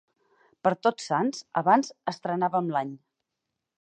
Per 0.67 0.71
Tots 0.85 1.09
Sants 1.11 1.43
abans 1.63 1.93
estrenàvem 2.13 2.73
l'any. 2.77 2.99